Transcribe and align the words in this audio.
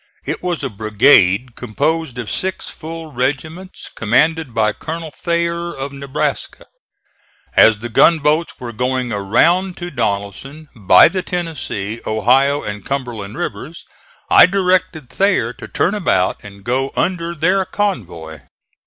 It 0.25 0.41
was 0.41 0.63
a 0.63 0.69
brigade 0.71 1.55
composed 1.55 2.17
of 2.17 2.31
six 2.31 2.69
full 2.69 3.11
regiments 3.11 3.87
commanded 3.95 4.51
by 4.51 4.73
Colonel 4.73 5.11
Thayer, 5.11 5.71
of 5.71 5.93
Nebraska. 5.93 6.65
As 7.55 7.77
the 7.77 7.87
gunboats 7.89 8.59
were 8.59 8.71
going 8.73 9.11
around 9.13 9.77
to 9.77 9.91
Donelson 9.91 10.69
by 10.75 11.07
the 11.07 11.21
Tennessee, 11.21 12.01
Ohio 12.03 12.63
and 12.63 12.83
Cumberland 12.83 13.37
rivers, 13.37 13.85
I 14.27 14.47
directed 14.47 15.07
Thayer 15.07 15.53
to 15.53 15.67
turn 15.67 15.93
about 15.93 16.43
and 16.43 16.63
go 16.63 16.91
under 16.95 17.35
their 17.35 17.63
convoy. 17.63 18.41